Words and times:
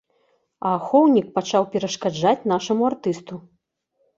А 0.69 0.71
ахоўнік 0.77 1.27
пачаў 1.35 1.63
перашкаджаць 1.75 2.47
нашаму 2.53 2.81
артысту. 2.91 3.33